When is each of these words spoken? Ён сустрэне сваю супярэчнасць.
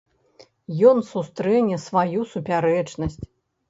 Ён 0.93 0.97
сустрэне 1.11 1.81
сваю 1.87 2.29
супярэчнасць. 2.35 3.25